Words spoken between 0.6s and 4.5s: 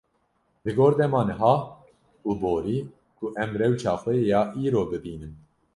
li gor dema niha û borî ku em rewşa xwe ya